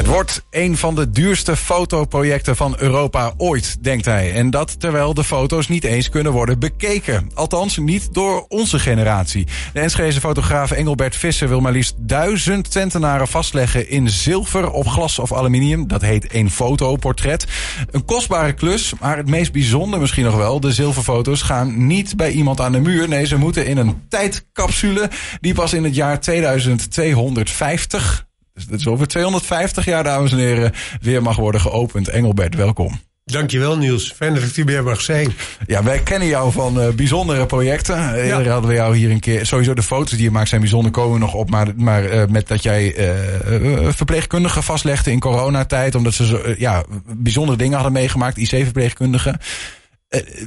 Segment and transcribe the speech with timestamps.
[0.00, 4.32] Het wordt een van de duurste fotoprojecten van Europa ooit, denkt hij.
[4.32, 7.30] En dat terwijl de foto's niet eens kunnen worden bekeken.
[7.34, 9.46] Althans, niet door onze generatie.
[9.72, 15.18] De Enschede fotograaf Engelbert Visser wil maar liefst duizend centenaren vastleggen in zilver op glas
[15.18, 15.88] of aluminium.
[15.88, 17.46] Dat heet een fotoportret.
[17.90, 20.60] Een kostbare klus, maar het meest bijzonder misschien nog wel.
[20.60, 23.08] De zilverfoto's gaan niet bij iemand aan de muur.
[23.08, 25.10] Nee, ze moeten in een tijdcapsule
[25.40, 28.28] die pas in het jaar 2250
[28.60, 32.08] dus dat is over 250 jaar, dames en heren, weer mag worden geopend.
[32.08, 33.00] Engelbert, welkom.
[33.24, 35.32] Dankjewel Niels, fijn dat ik hier weer mag zijn.
[35.66, 37.96] Ja, wij kennen jou van uh, bijzondere projecten.
[37.96, 38.14] Ja.
[38.14, 39.46] Eerder hadden we jou hier een keer...
[39.46, 41.50] Sowieso de foto's die je maakt zijn bijzonder, komen nog op.
[41.50, 45.94] Maar, maar uh, met dat jij uh, verpleegkundigen vastlegde in coronatijd...
[45.94, 46.84] omdat ze zo, ja,
[47.16, 49.38] bijzondere dingen hadden meegemaakt, IC-verpleegkundigen.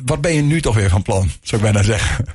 [0.05, 2.25] wat ben je nu toch weer van plan, zou ik bijna zeggen?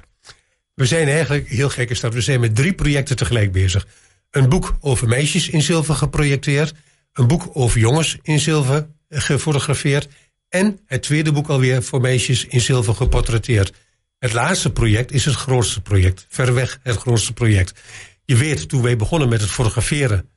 [0.75, 3.87] We zijn eigenlijk, heel gek is dat, we zijn met drie projecten tegelijk bezig.
[4.31, 6.75] Een boek over meisjes in zilver geprojecteerd.
[7.13, 10.09] Een boek over jongens in zilver gefotografeerd.
[10.49, 13.73] En het tweede boek alweer voor meisjes in zilver geportretteerd.
[14.19, 16.27] Het laatste project is het grootste project.
[16.29, 17.81] Verreweg het grootste project.
[18.25, 20.29] Je weet, toen wij begonnen met het fotograferen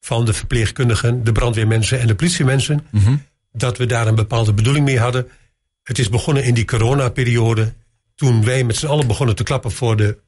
[0.00, 3.22] van de verpleegkundigen, de brandweermensen en de politiemensen, mm -hmm.
[3.52, 5.28] dat we daar een bepaalde bedoeling mee hadden.
[5.82, 7.74] Het is begonnen in die coronaperiode,
[8.14, 10.18] toen wij met z'n allen begonnen te klappen voor de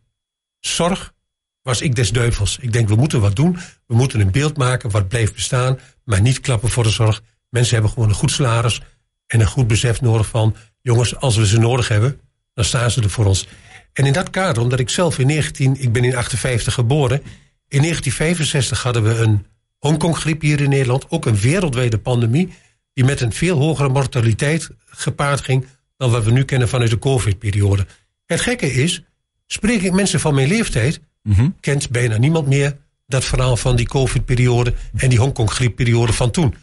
[0.61, 1.15] zorg
[1.62, 2.59] was ik des duivels.
[2.61, 3.59] Ik denk, we moeten wat doen.
[3.87, 7.23] We moeten een beeld maken wat blijft bestaan, maar niet klappen voor de zorg.
[7.48, 8.81] Mensen hebben gewoon een goed salaris
[9.27, 12.20] en een goed besef nodig van, jongens, als we ze nodig hebben,
[12.55, 13.48] dan staan ze er voor ons.
[13.92, 17.23] En in dat kader, omdat ik zelf in 19, ik ben in 58 geboren,
[17.69, 19.47] in 1965 hadden we een
[19.78, 22.53] Hongkong-griep hier in Nederland, ook een wereldwijde pandemie,
[22.93, 26.98] die met een veel hogere mortaliteit gepaard ging dan wat we nu kennen vanuit de
[26.98, 27.87] COVID-periode.
[28.27, 29.03] Het gekke is,
[29.47, 33.88] spreek ik mensen van mijn leeftijd, mm kent bijna niemand meer dat verhaal van die
[33.88, 36.55] COVID-periode en die Hongkong-griepperiode van toen.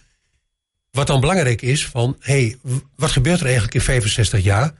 [0.91, 2.57] Wat dan belangrijk is van, hé, hey,
[2.95, 4.73] wat gebeurt er eigenlijk in 65 jaar?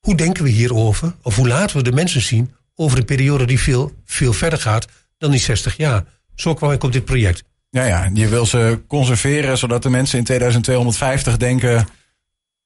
[0.00, 1.14] Hoe denken we hierover?
[1.22, 4.86] Of hoe laten we de mensen zien over een periode die veel, veel verder gaat
[5.18, 6.04] dan die 60 jaar?
[6.34, 7.44] Zo kwam ik op dit project.
[7.70, 11.86] Ja, ja, je wil ze conserveren zodat de mensen in 2250 denken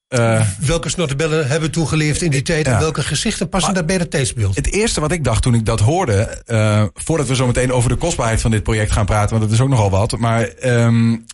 [0.08, 2.72] uh, welke snottebellen hebben toen geleefd in die tijd ja.
[2.72, 4.56] en welke gezichten passen daar bij het tijdsbeeld?
[4.56, 7.88] Het eerste wat ik dacht toen ik dat hoorde, uh, voordat we zo meteen over
[7.88, 11.24] de kostbaarheid van dit project gaan praten, want dat is ook nogal wat, maar um,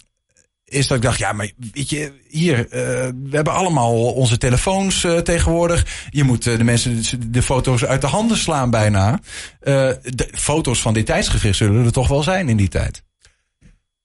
[0.65, 5.07] is dat ik dacht, ja, maar weet je, hier, uh, we hebben allemaal onze telefoons
[5.23, 5.87] tegenwoordig.
[6.11, 7.03] Je moet de mensen
[7.33, 9.21] de foto's uit de handen slaan bijna.
[9.61, 13.03] de foto's van dit tijdsgevricht zullen er toch wel zijn in die tijd.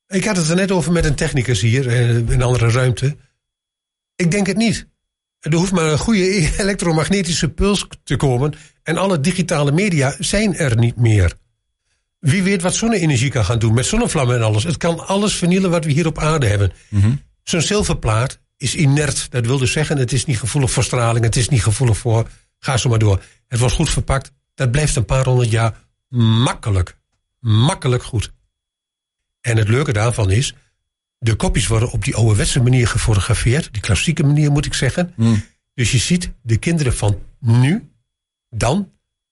[0.07, 3.15] Ik had het er net over met een technicus hier in een andere ruimte.
[4.19, 4.87] Ik denk het niet.
[5.39, 8.53] Er hoeft maar een goede elektromagnetische puls te komen
[8.83, 11.33] en alle digitale media zijn er niet meer.
[12.19, 14.63] Wie weet wat zonne-energie kan gaan doen met zonnevlammen en alles.
[14.63, 16.71] Het kan alles vernielen wat we hier op aarde hebben.
[16.89, 17.21] Mm -hmm.
[17.43, 19.31] Zo'n zilverplaat is inert.
[19.31, 22.29] Dat wil dus zeggen, het is niet gevoelig voor straling, het is niet gevoelig voor.
[22.59, 23.23] Ga zo maar door.
[23.47, 24.31] Het wordt goed verpakt.
[24.55, 25.85] Dat blijft een paar honderd jaar
[26.43, 26.97] makkelijk.
[27.39, 28.31] Makkelijk goed.
[29.41, 30.53] En het leuke daarvan is,
[31.19, 33.69] de kopjes worden op die ouderwetse manier gefotografeerd.
[33.71, 35.13] Die klassieke manier moet ik zeggen.
[35.15, 35.43] Mm.
[35.73, 37.89] Dus je ziet de kinderen van nu,
[38.49, 38.89] dan,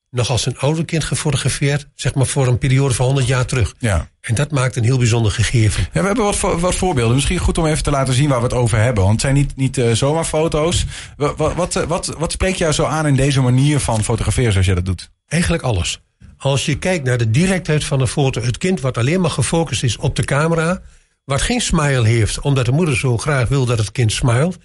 [0.09, 1.87] nog als een ouder kind gefotografeerd.
[1.95, 3.75] Zeg maar voor een periode van 100 jaar terug.
[3.79, 4.09] Ja.
[4.21, 5.87] En dat maakt een heel bijzonder gegeven.
[5.93, 7.15] Ja, we hebben wat, wat voorbeelden.
[7.15, 9.03] Misschien goed om even te laten zien waar we het over hebben.
[9.03, 10.85] Want het zijn niet, niet uh, zomaar foto's.
[11.17, 14.75] Wat, wat, wat, wat spreekt jou zo aan in deze manier van fotograferen zoals je
[14.75, 15.11] dat doet?
[15.27, 16.01] Eigenlijk alles.
[16.37, 18.41] Als je kijkt naar de directheid van een foto.
[18.41, 20.81] Het kind wat alleen maar gefocust is op de camera
[21.27, 24.57] wat geen smile heeft, omdat de moeder zo graag wil dat het kind smilt.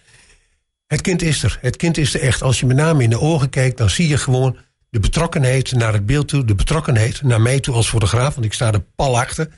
[0.87, 1.59] Het kind is er.
[1.61, 2.43] Het kind is er echt.
[2.43, 4.57] Als je met name in de ogen kijkt, dan zie je gewoon
[4.91, 8.53] de betrokkenheid naar het beeld toe, de betrokkenheid naar mij toe als fotograaf, want ik
[8.53, 9.49] sta er pal achter.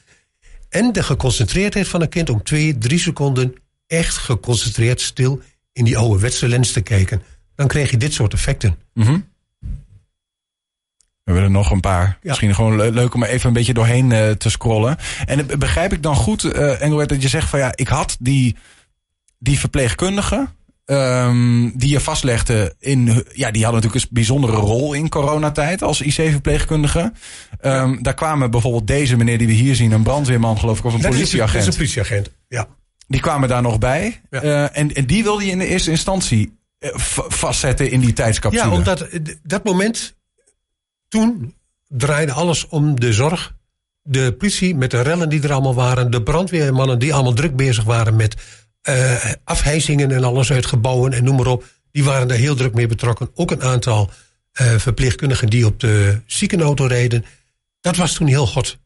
[0.68, 3.54] En de geconcentreerdheid van een kind om twee, drie seconden
[3.86, 5.40] echt geconcentreerd stil
[5.72, 7.22] in die oude lens te kijken.
[7.54, 8.76] Dan krijg je dit soort effecten.
[8.92, 9.32] Mm
[11.24, 12.18] we hebben er nog een paar.
[12.22, 14.96] Misschien gewoon leuk om er even een beetje doorheen uh, te scrollen.
[15.24, 18.56] En begrijp ik dan goed, uh, Engelbert, dat je zegt van ja, ik had die,
[19.38, 20.48] die verpleegkundige.
[20.86, 23.24] Um, die je vastlegde in.
[23.32, 27.00] Ja, die hadden natuurlijk een bijzondere rol in coronatijd als IC-verpleegkundige.
[27.00, 27.12] Um,
[27.92, 27.98] ja.
[28.00, 31.00] Daar kwamen bijvoorbeeld deze meneer die we hier zien, een brandweerman, geloof ik, of een
[31.00, 31.58] dat politieagent.
[31.58, 32.68] Is, dat is een politieagent, ja.
[33.06, 34.20] Die kwamen daar nog bij.
[34.30, 34.42] Ja.
[34.42, 36.58] Uh, en, en die wilde je in de eerste instantie
[37.28, 38.70] vastzetten in die tijdscapsule.
[38.70, 39.08] Ja, omdat
[39.42, 40.14] dat moment
[41.08, 41.54] toen
[41.88, 43.54] draaide alles om de zorg.
[44.02, 46.10] De politie met de rellen die er allemaal waren.
[46.10, 48.36] De brandweermannen die allemaal druk bezig waren met
[48.88, 51.64] uh, afhijzingen en alles uit gebouwen en noem maar op.
[51.90, 53.30] Die waren daar heel druk mee betrokken.
[53.34, 54.10] Ook een aantal
[54.60, 57.24] uh, verpleegkundigen die op de ziekenauto reden.
[57.80, 58.78] Dat was toen heel hot.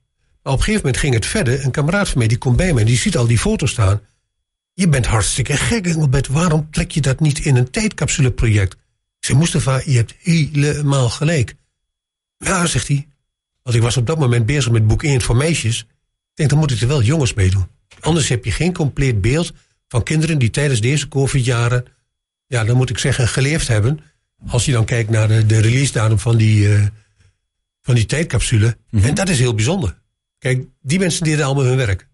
[0.42, 1.64] Maar op een gegeven moment ging het verder.
[1.64, 4.00] Een kameraad van mij die komt bij me en die ziet al die foto's staan.
[4.74, 6.26] Je bent hartstikke gek, Engelbert.
[6.26, 8.72] Waarom trek je dat niet in een tijdcapsuleproject?
[8.72, 11.54] Ik zei, Mustafa, je hebt helemaal gelijk.
[12.38, 13.06] Ja, zegt hij.
[13.62, 15.78] Want ik was op dat moment bezig met boek 1 voor meisjes.
[15.80, 15.86] Ik
[16.34, 17.66] denk, dan moet ik er wel jongens mee doen.
[18.00, 19.52] Anders heb je geen compleet beeld
[19.88, 21.84] van kinderen die tijdens deze COVID-jaren,
[22.46, 24.00] ja, dan moet ik zeggen, geleefd hebben.
[24.48, 26.86] Als je dan kijkt naar de, de release datum van die, uh,
[27.82, 28.76] van die tijdcapsule.
[28.90, 29.04] Mhm.
[29.04, 29.98] En dat is heel bijzonder.
[30.38, 32.08] Kijk, die mensen deden allemaal hun werk.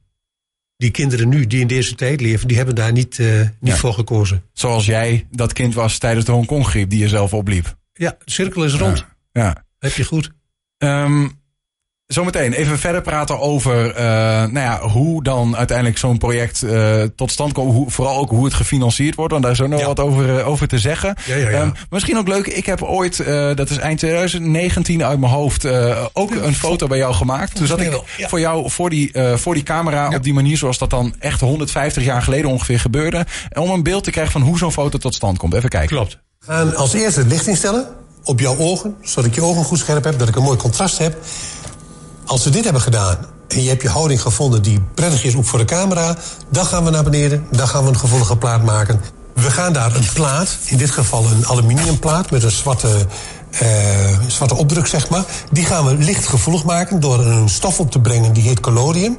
[0.76, 3.76] Die kinderen nu, die in deze tijd leven, die hebben daar niet, uh, niet Ja.
[3.76, 4.42] voor gekozen.
[4.52, 7.76] Zoals jij dat kind was tijdens de Hongkong-griep die je zelf opliep.
[7.92, 9.04] Ja, de cirkel is rond.
[9.32, 9.63] Ja.
[9.84, 10.30] Heb je goed.
[10.78, 11.28] Ehm,
[12.06, 17.30] zometeen even verder praten over eh, nou ja, hoe dan uiteindelijk zo'n project eh, tot
[17.30, 17.72] stand komt.
[17.72, 19.30] Hoe, vooral ook hoe het gefinancierd wordt.
[19.32, 19.86] Want daar is ook nog Ja.
[19.86, 21.16] wat over, eh, over te zeggen.
[21.26, 21.60] Ja, ja, ja.
[21.60, 22.46] Ehm, misschien ook leuk.
[22.46, 26.86] Ik heb ooit, eh, dat is eind 2019 uit mijn hoofd, eh, ook een foto
[26.86, 27.54] bij jou gemaakt.
[27.54, 30.56] Toen zat mij ik voor jou voor die, eh, voor die camera op die manier
[30.56, 33.26] zoals dat dan echt 150 jaar geleden ongeveer gebeurde.
[33.48, 35.54] En om een beeld te krijgen van hoe zo'n foto tot stand komt.
[35.54, 35.88] Even kijken.
[35.96, 36.18] Klopt.
[36.76, 37.86] Als eerste het licht instellen
[38.24, 40.98] op jouw ogen, zodat ik je ogen goed scherp heb, dat ik een mooi contrast
[40.98, 41.16] heb.
[42.24, 43.18] Als we dit hebben gedaan
[43.48, 46.16] en je hebt je houding gevonden die prettig is ook voor de camera,
[46.48, 49.00] dan gaan we naar beneden, dan gaan we een gevoelige plaat maken.
[49.34, 53.06] We gaan daar een plaat, in dit geval een aluminiumplaat met een zwarte,
[53.50, 55.24] eh, zwarte opdruk, zeg maar.
[55.52, 59.18] Die gaan we lichtgevoelig maken door een stof op te brengen die heet collodium.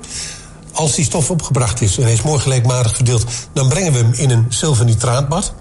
[0.72, 4.14] Als die stof opgebracht is en hij is mooi gelijkmatig verdeeld, dan brengen we hem
[4.14, 5.54] in een zilvernitraatbad.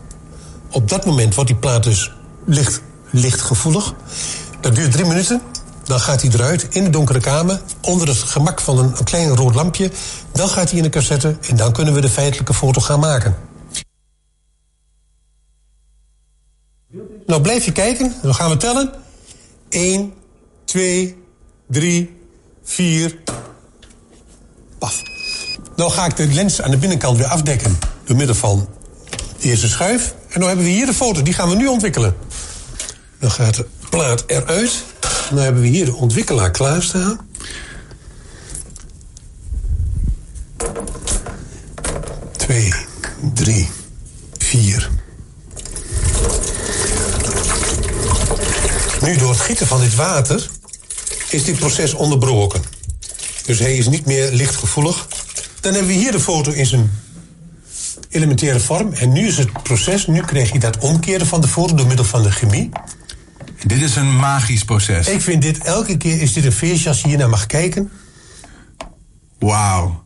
[0.71, 2.13] Op dat moment wordt die plaat dus
[2.47, 2.83] licht,
[3.15, 3.95] lichtgevoelig.
[4.61, 5.43] Dat duurt drie minuten.
[5.85, 7.61] Dan gaat hij eruit in de donkere kamer.
[7.81, 9.91] Onder het gemak van een, klein rood lampje.
[10.33, 11.37] Dan gaat hij in de cassette.
[11.49, 13.37] En dan kunnen we de feitelijke foto gaan maken.
[17.27, 18.15] Nou, blijf je kijken.
[18.23, 18.93] Dan gaan we tellen.
[19.69, 20.13] 1,
[20.65, 21.17] 2,
[21.69, 22.21] 3,
[22.63, 23.19] 4.
[24.79, 25.03] Paf.
[25.77, 27.79] Nou ga ik de lens aan de binnenkant weer afdekken.
[28.05, 28.69] Door middel van
[29.41, 30.15] de eerste schuif.
[30.29, 31.23] En dan hebben we hier de foto.
[31.23, 32.17] Die gaan we nu ontwikkelen.
[33.25, 34.85] Dan gaat de plaat eruit.
[35.31, 37.29] Dan hebben we hier de ontwikkelaar klaarstaan.
[42.37, 42.75] Twee,
[43.35, 43.69] drie,
[44.39, 44.91] vier.
[49.01, 50.51] Nu door het gieten van dit water
[51.31, 52.63] is dit proces onderbroken.
[53.47, 55.09] Dus hij is niet meer lichtgevoelig.
[55.61, 56.93] Dan hebben we hier de foto in zijn
[58.09, 58.93] elementaire vorm.
[58.93, 62.05] En nu is het proces, nu krijg je dat omkeren van de foto door middel
[62.05, 62.71] van de chemie.
[63.67, 65.09] Dit is een magisch proces.
[65.09, 67.91] Ik vind dit, elke keer is dit een feestje als je hier naar mag kijken.
[69.39, 70.05] Wauw.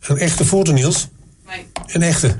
[0.00, 1.08] Een echte foto, Niels.
[1.46, 1.66] Nee.
[1.86, 2.36] Een echte.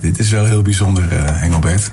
[0.00, 1.90] Dit is wel heel bijzonder, uh, Engelbert.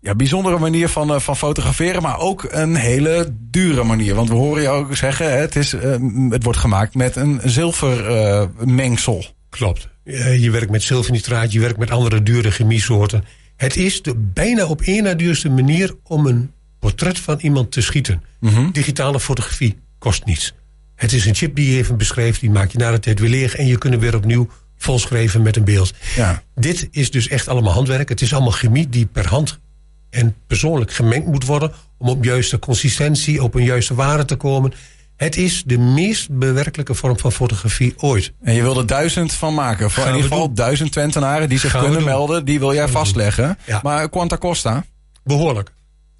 [0.00, 4.14] Ja, bijzondere manier van, uh, van fotograferen, maar ook een hele dure manier.
[4.14, 5.96] Want we horen je ook zeggen, hè, het, is, uh,
[6.30, 9.24] het wordt gemaakt met een zilvermengsel.
[9.50, 9.88] Klopt.
[10.04, 13.24] je werkt met zilvernitraat, je werkt met andere dure chemiesoorten.
[13.56, 17.80] Het is de bijna op één na duurste manier om een portret van iemand te
[17.80, 18.22] schieten.
[18.40, 18.72] Mm -hmm.
[18.72, 20.54] Digitale fotografie kost niets.
[20.94, 23.30] Het is een chip die je even beschrijft, die maak je na de tijd weer
[23.30, 25.92] leeg en je kunt hem weer opnieuw volschrijven met een beeld.
[26.14, 26.42] Ja.
[26.54, 28.08] Dit is dus echt allemaal handwerk.
[28.08, 29.58] Het is allemaal chemie die per hand
[30.10, 34.72] en persoonlijk gemengd moet worden om op juiste consistentie, op een juiste waarde te komen.
[35.16, 38.32] Het is de meest bewerkelijke vorm van fotografie ooit.
[38.42, 39.90] En je wil er duizend van maken.
[39.90, 42.44] Voor in ieder geval duizend Twentenaren die zich Gaan kunnen melden.
[42.44, 43.58] Die wil jij vastleggen.
[43.66, 43.80] Ja.
[43.82, 44.84] Maar quanta costa?
[45.24, 45.72] Behoorlijk.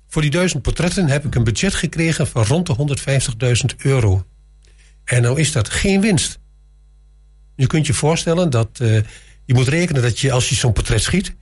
[0.08, 2.96] Voor die duizend portretten heb ik een budget gekregen van rond de
[3.72, 4.24] 150.000 euro.
[5.04, 6.38] En nou is dat geen winst.
[7.56, 9.00] Je kunt je voorstellen dat uh,
[9.44, 11.34] je moet rekenen dat je als je zo'n portret schiet,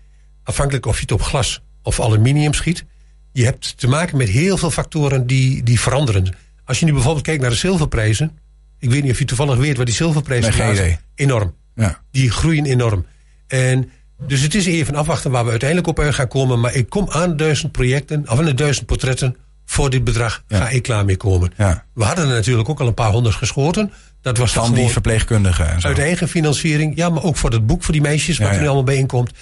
[0.43, 2.85] afhankelijk of je het op glas of aluminium schiet,
[3.33, 6.35] je hebt te maken met heel veel factoren die, die veranderen.
[6.65, 8.39] Als je nu bijvoorbeeld kijkt naar de zilverprijzen,
[8.79, 10.99] ik weet niet of je toevallig weet waar die zilverprijzen nee, idee.
[11.15, 11.55] Enorm.
[11.75, 12.01] Ja.
[12.11, 13.07] Die groeien enorm.
[13.47, 13.91] En
[14.27, 16.61] dus het is even afwachten waar we uiteindelijk op uit gaan komen.
[16.61, 19.37] Maar ik kom aan duizend projecten, of aan duizend portretten.
[19.65, 20.59] Voor dit bedrag ja.
[20.59, 21.53] ga ik klaar mee komen.
[21.57, 21.85] Ja.
[21.95, 23.93] We hadden er natuurlijk ook al een paar honderd geschoten.
[24.21, 25.89] Dat was Van die verpleegkundigen en zo.
[25.89, 26.97] Uit eigen financiering.
[26.97, 28.39] Ja, maar ook voor dat boek voor die meisjes.
[28.39, 29.33] Wat er nu allemaal bijeenkomt.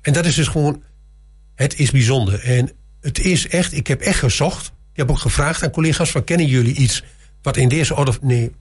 [0.00, 0.82] En dat is dus gewoon...
[1.54, 2.40] Het is bijzonder.
[2.40, 2.70] En
[3.00, 3.72] het is echt...
[3.72, 4.72] Ik heb echt gezocht.
[5.02, 6.24] Ik heb ook gevraagd aan collega's van...
[6.24, 7.04] Kennen jullie iets
[7.42, 8.12] wat in deze orde...
[8.20, 8.52] Nee,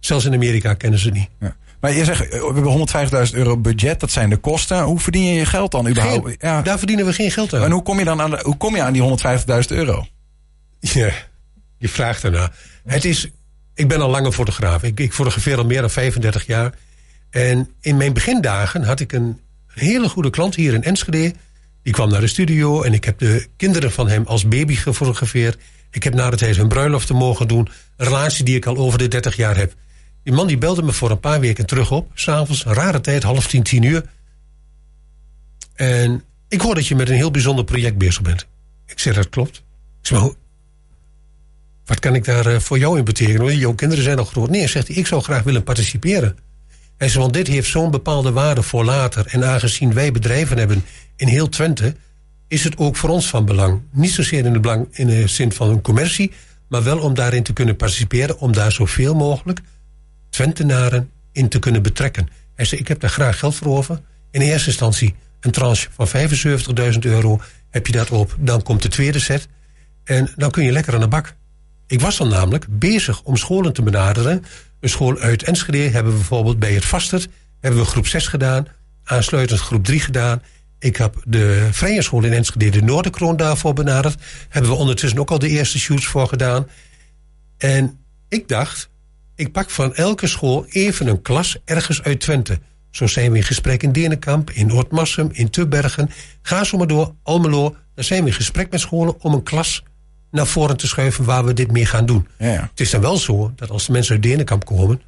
[0.00, 1.28] zelfs in Amerika kennen ze niet.
[1.40, 1.56] Ja.
[1.80, 2.88] Maar je zegt, we hebben
[3.28, 4.82] 150.000 euro budget, dat zijn de kosten.
[4.82, 6.26] Hoe verdien je je geld dan überhaupt?
[6.26, 6.62] Geen, ja.
[6.62, 7.64] Daar verdienen we geen geld aan.
[7.64, 10.06] En hoe kom je dan aan, de, hoe kom je aan die 150.000 euro?
[10.80, 11.12] Ja,
[11.78, 12.52] je vraagt ernaar.
[12.84, 13.30] Het is,
[13.74, 14.82] ik ben al lange fotograaf.
[14.82, 16.72] Ik, ik fotografeer al meer dan 35 jaar.
[17.30, 21.34] En in mijn begindagen had ik een hele goede klant hier in Enschede.
[21.82, 25.58] Die kwam naar de studio en ik heb de kinderen van hem als baby gefotografeerd.
[25.90, 27.68] Ik heb na de tijd hun bruiloft te mogen doen.
[27.96, 29.74] Een relatie die ik al over de 30 jaar heb.
[30.22, 32.10] Die man die belde me voor een paar weken terug op.
[32.14, 34.04] S'avonds, een rare tijd, half tien, tien uur.
[35.74, 38.46] En ik hoor dat je met een heel bijzonder project bezig bent.
[38.86, 39.56] Ik zeg, dat klopt.
[40.00, 40.30] Ik zeg, maar,
[41.84, 43.58] wat kan ik daar eh, voor jou in betekenen?
[43.58, 44.50] Jouw kinderen zijn al groot.
[44.50, 46.36] Nee, zegt hij, ik zou graag willen participeren.
[46.96, 49.26] Hij zegt, want dit heeft zo'n bepaalde waarde voor later.
[49.26, 50.84] En aangezien wij bedrijven hebben
[51.16, 51.94] in heel Twente...
[52.50, 53.82] is het ook voor ons van belang.
[53.92, 56.32] Niet zozeer in de, belang, in de zin van een commercie...
[56.68, 58.38] maar wel om daarin te kunnen participeren...
[58.38, 59.60] om daar zoveel mogelijk
[60.30, 62.28] Twentenaren in te kunnen betrekken.
[62.54, 64.00] Hij zei, ik heb daar graag geld voor over.
[64.30, 66.08] In eerste instantie een tranche van
[66.92, 67.40] 75.000 euro.
[67.68, 69.48] Heb je dat op, dan komt de tweede set.
[70.04, 71.34] En dan kun je lekker aan de bak.
[71.86, 74.44] Ik was dan namelijk bezig om scholen te benaderen.
[74.80, 77.28] Een school uit Enschede hebben we bijvoorbeeld bij het Vastert...
[77.60, 78.66] hebben we groep 6 gedaan,
[79.04, 80.42] aansluitend groep 3 gedaan.
[80.80, 84.22] Ik heb de vrije school in Enschede, de Noorderkroon, daarvoor benaderd.
[84.48, 86.66] Hebben we ondertussen ook al de eerste shoots voor gedaan.
[87.58, 88.90] En ik dacht,
[89.34, 92.60] ik pak van elke school even een klas ergens uit Twente.
[92.90, 96.10] Zo zijn we in gesprek in Denenkamp, in Noordmassum, in Tubbergen.
[96.42, 97.76] Ga zo maar door, Almelo.
[97.94, 99.82] Dan zijn we in gesprek met scholen om een klas
[100.30, 102.28] naar voren te schuiven waar we dit mee gaan doen.
[102.38, 102.68] Ja, ja.
[102.70, 105.02] Het is dan wel zo dat als de mensen uit Denenkamp komen...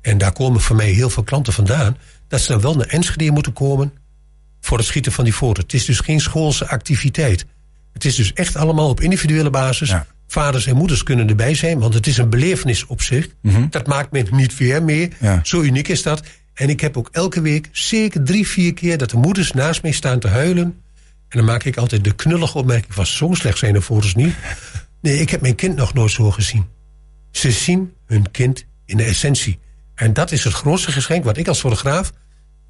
[0.00, 1.96] en daar komen voor mij heel veel klanten vandaan...
[2.28, 3.92] dat ze dan wel naar Enschede moeten komen
[4.72, 5.62] voor het schieten van die foto.
[5.62, 7.46] Het is dus geen schoolse activiteit.
[7.92, 9.88] Het is dus echt allemaal op individuele basis.
[9.88, 10.06] Ja.
[10.26, 13.28] Vaders en moeders kunnen erbij zijn, want het is een belevenis op zich.
[13.70, 15.08] Dat maakt men niet weer meer.
[15.08, 15.24] Mhm.
[15.24, 15.40] Ja.
[15.42, 16.22] Zo uniek is dat.
[16.54, 19.92] En ik heb ook elke week zeker drie, vier keer dat de moeders naast mij
[19.92, 20.64] staan te huilen.
[21.28, 24.34] En dan maak ik altijd de knullige opmerking van zo slecht zijn de foto's niet.
[25.00, 26.66] Nee, ik heb mijn kind nog nooit zo gezien.
[27.30, 29.58] Ze zien hun kind in de essentie.
[29.94, 32.12] En dat is het grootste geschenk wat ik als fotograaf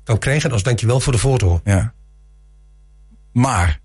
[0.04, 1.61] kan krijgen als dankjewel voor de foto.
[1.64, 1.92] Ja.
[3.32, 3.80] Maar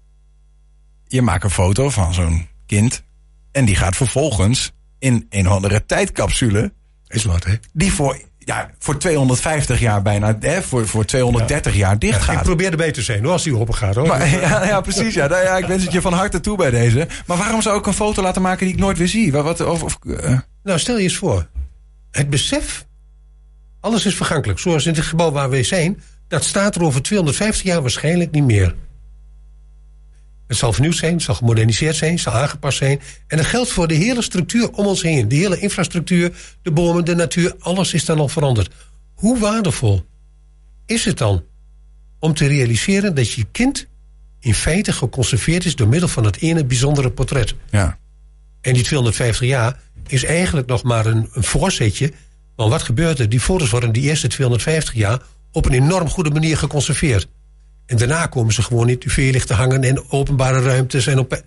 [1.07, 3.03] je maakt een foto van zo'n kind
[3.51, 6.74] en die gaat vervolgens in een of andere tijdcapsule
[7.07, 7.53] Is wat, hè?
[7.74, 12.43] die voor, ja, voor 250 jaar bijna, hè, voor, voor 230 jaar dicht Ik gaat.
[12.43, 14.07] probeer erbij te zijn hoor, als die open gaat hoor.
[14.07, 15.13] Maar, ja, ja, precies.
[15.13, 15.27] Ja.
[15.27, 17.07] Nou, ja, ik wens het je van harte toe bij deze.
[17.25, 19.31] Maar waarom zou ik een foto laten maken die ik nooit weer zie?
[19.31, 21.47] Wat, wat, of, of, eh, Nou, stel je eens voor.
[22.12, 22.86] Het besef,
[23.88, 24.60] alles is vergankelijk.
[24.60, 28.44] Zoals in het gebouw waar we zijn, dat staat er over 250 jaar waarschijnlijk niet
[28.44, 28.75] meer.
[30.48, 33.00] Het zal vernieuwd zijn, het zal gemoderniseerd zijn, het zal aangepast zijn.
[33.27, 35.27] En dat geldt voor de hele structuur om ons heen.
[35.27, 38.74] De hele infrastructuur, de bomen, de natuur, alles is dan al veranderd.
[39.13, 40.06] Hoe waardevol
[40.86, 41.44] is het dan
[42.20, 43.88] om te realiseren dat je kind
[44.39, 47.56] in feite geconserveerd is door middel van het ene bijzondere portret?
[47.70, 47.98] ja.
[48.62, 52.12] En die 250 jaar is eigenlijk nog maar een, een voorzetje.
[52.57, 53.29] Want wat gebeurt er?
[53.29, 55.21] Die foto's worden die eerste 250 jaar
[55.51, 57.27] op een enorm goede manier geconserveerd.
[57.85, 61.41] En daarna komen ze gewoon in het te hangen en openbare ruimtes en op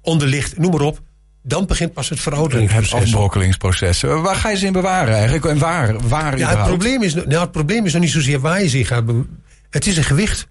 [0.00, 1.00] onderlicht, noem maar op.
[1.42, 2.92] Dan begint pas het Het verouderingsproces.
[3.02, 4.02] afbrokkelingsproces.
[4.02, 5.44] Eh, Waar ga je ze in bewaren eigenlijk?
[5.44, 6.08] En waar?
[6.08, 8.84] waar Ja, het probleem, is, nou, het probleem is nog niet zozeer waar je ze
[8.84, 9.04] gaat.
[9.70, 10.46] Het is een gewicht.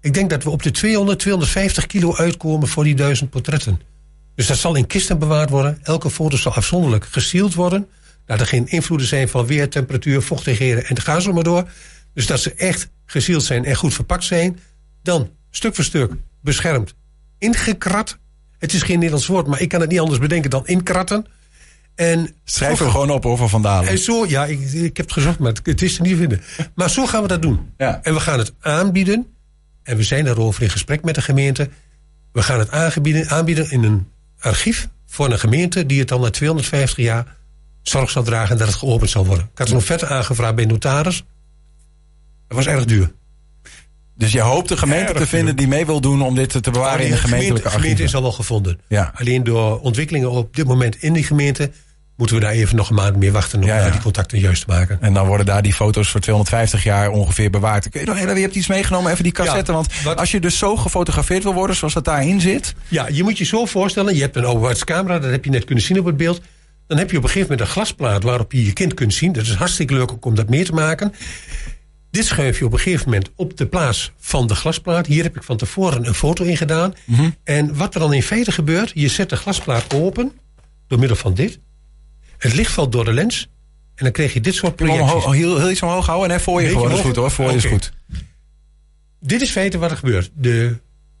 [0.00, 3.80] Ik denk dat we op de 200, 250 kilo uitkomen voor die duizend portretten.
[4.34, 5.78] Dus dat zal in kisten bewaard worden.
[5.82, 7.88] Elke foto zal afzonderlijk gesield worden.
[8.30, 11.68] Dat er geen invloeden zijn van weer, temperatuur, vochtigheden en ga zo maar door.
[12.14, 14.58] Dus dat ze echt gesield zijn en goed verpakt zijn.
[15.02, 16.94] Dan stuk voor stuk beschermd,
[17.38, 18.18] ingekrat.
[18.58, 21.26] Het is geen Nederlands woord, maar ik kan het niet anders bedenken dan inkratten.
[21.94, 23.88] En Schrijf er gewoon op over Van Dalen.
[23.88, 26.40] en zo, ja, ik, ik heb het gezocht, maar het, is er niet te vinden.
[26.74, 27.72] Maar zo gaan we dat doen.
[27.76, 28.00] Ja.
[28.02, 29.26] En we gaan het aanbieden.
[29.82, 31.68] En we zijn daarover in gesprek met de gemeente.
[32.32, 32.70] We gaan het
[33.28, 34.06] aanbieden in een
[34.38, 37.38] archief voor een gemeente die het dan na 250 jaar
[37.82, 39.48] zorg zal dragen dat het geopend zal worden.
[39.52, 41.24] Ik had een offerte aangevraagd bij notaris.
[42.48, 43.12] Dat was erg duur.
[44.16, 47.04] Dus je hoopt de gemeente te vinden die mee wil doen om dit te bewaren
[47.04, 48.80] in de gemeentelijke gemeente, gemeente is al wel gevonden.
[48.88, 49.12] Ja.
[49.14, 51.70] Alleen door ontwikkelingen op dit moment in die gemeente
[52.16, 53.82] moeten we daar even nog een maand meer wachten om Ja, ja.
[53.82, 54.98] daar die contacten juist te maken.
[55.00, 57.88] En dan worden daar die foto's voor 250 jaar ongeveer bewaard.
[57.88, 59.72] Kun je nog je hebt iets meegenomen, even die cassette.
[59.72, 62.74] Want wat- als je dus zo gefotografeerd wil worden zoals dat daarin zit.
[62.88, 64.14] Ja, je moet je zo voorstellen.
[64.14, 66.40] Je hebt een overwaarts camera, dat heb je net kunnen zien op het beeld.
[66.90, 69.32] Dan heb je op een gegeven moment een glasplaat waarop je je kind kunt zien.
[69.32, 71.12] Dat is hartstikke leuk om dat mee te maken.
[72.10, 75.06] Dit schuif je op een gegeven moment op de plaats van de glasplaat.
[75.06, 76.94] Hier heb ik van tevoren een foto in gedaan.
[77.44, 80.32] En wat er dan in feite gebeurt, je zet de glasplaat open
[80.86, 81.58] door middel van dit.
[82.38, 83.48] Het licht valt door de lens.
[83.94, 85.12] En dan krijg je dit soort projecties.
[85.12, 86.28] Omhoog, heel, heel iets omhoog houden.
[86.28, 86.88] Nee, voor je gewoon.
[86.88, 87.30] Dat is goed hoor.
[87.30, 87.92] Voor je is goed.
[89.20, 90.30] Dit is feite wat er gebeurt.
[90.34, 90.76] De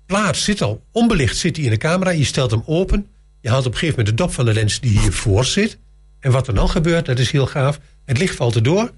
[0.06, 2.10] plaat zit al onbelicht zit hij in de camera.
[2.10, 3.06] Je stelt hem open.
[3.40, 5.78] Je haalt op een gegeven moment de dop van de lens die hiervoor zit.
[6.20, 7.80] En wat er dan gebeurt, dat is heel gaaf.
[8.04, 8.90] Het licht valt erdoor.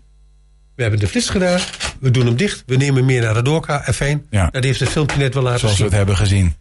[0.75, 1.61] We hebben de flits gedaan.
[2.01, 2.63] We doen hem dicht.
[2.67, 3.85] We nemen hem meer naar de doorka.
[3.87, 4.27] En fijn.
[4.31, 4.47] Ja.
[4.51, 5.89] Dat heeft het filmpje net wel laten Zoals we zien.
[5.89, 6.55] het hebben gezien.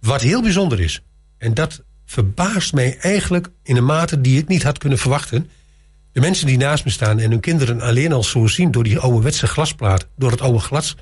[0.00, 1.02] Wat heel bijzonder is.
[1.38, 5.50] En dat verbaast mij eigenlijk in een mate die ik niet had kunnen verwachten.
[6.12, 8.98] De mensen die naast me staan en hun kinderen alleen al zo zien door die
[8.98, 10.96] ouderwetse glasplaat, door het oude glas,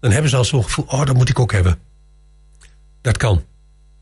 [0.00, 1.78] dan hebben ze al zo'n gevoel, oh, dat moet ik ook hebben.
[3.00, 3.44] Dat kan.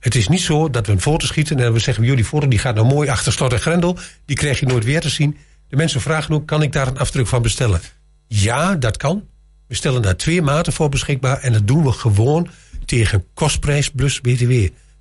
[0.04, 2.58] Het is niet zo dat we een foto schieten en we zeggen, jullie foto die
[2.58, 5.37] gaat nou mooi achter slot en grendel, die krijg je nooit weer te zien.
[5.68, 7.80] De mensen vragen ook, kan ik daar een afdruk van bestellen?
[8.26, 9.23] Ja, dat kan.
[9.68, 12.49] We stellen daar twee maten voor beschikbaar en dat doen we gewoon
[12.84, 14.50] tegen kostprijs plus BTW.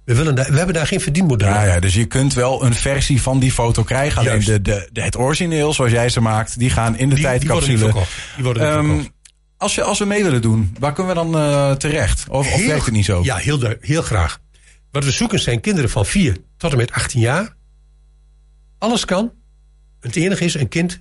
[0.05, 1.47] We, willen daar, we hebben daar geen verdienmodel.
[1.47, 4.19] Ja, ja, dus je kunt wel een versie van die foto krijgen.
[4.19, 7.39] Alleen de, de, de, het origineel, zoals jij ze maakt, die gaan in de Die-
[7.39, 8.05] die worden niet tijdcapsule.
[8.35, 9.11] Die worden niet Ehm, verkocht.
[9.57, 12.25] als, je, als we mee willen doen, waar kunnen we dan eh, terecht?
[12.29, 13.23] Of, of Heel- werkt het niet zo?
[13.23, 14.39] Ja, heel, heel graag.
[14.93, 17.55] Wat we zoeken zijn kinderen van 4 tot en met 18 jaar.
[18.77, 19.31] Alles kan.
[19.99, 20.99] Het enige is, een kind,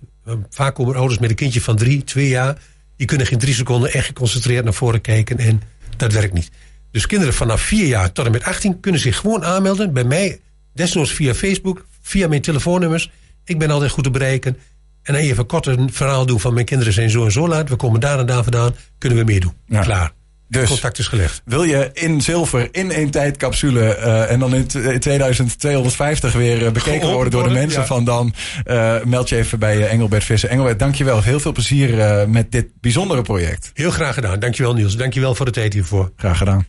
[0.48, 2.58] vaak komen ouders met een kindje van 3, 2 jaar.
[2.96, 5.62] Die kunnen geen drie seconden echt geconcentreerd naar voren kijken en
[5.96, 6.50] dat werkt niet.
[6.90, 10.40] Dus kinderen vanaf 4 jaar tot en met 18 kunnen zich gewoon aanmelden bij mij.
[10.74, 13.10] Desnoods via Facebook, via mijn telefoonnummers.
[13.44, 14.56] Ik ben altijd goed te bereiken.
[15.02, 17.68] En dan even kort een verhaal doen van mijn kinderen zijn zo en zo laat.
[17.68, 18.74] We komen daar en daar vandaan.
[18.98, 19.52] Kunnen we meedoen.
[19.66, 19.80] Ja.
[19.80, 20.12] Klaar.
[20.60, 21.42] Dus- Contact is gelegd.
[21.44, 26.66] Wil je in zilver, in één tijdcapsule eh, en dan in t- in 2250 weer
[26.66, 27.86] eh, bekeken worden door de mensen ja.
[27.86, 30.48] van dan, eh, meld je even bij Engelbert Visser.
[30.48, 31.22] Engelbert, dankjewel.
[31.22, 33.70] Heel veel plezier met dit bijzondere project.
[33.74, 34.38] Heel graag gedaan.
[34.38, 34.96] Dankjewel Niels.
[34.96, 36.12] Dankjewel voor de tijd hiervoor.
[36.16, 36.66] Graag gedaan.